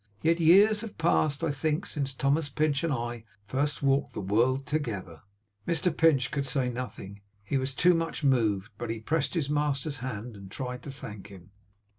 [0.23, 4.65] Yet years have passed, I think, since Thomas Pinch and I first walked the world
[4.65, 5.21] together!'
[5.67, 7.21] Mr Pinch could say nothing.
[7.43, 8.71] He was too much moved.
[8.79, 11.51] But he pressed his master's hand, and tried to thank him.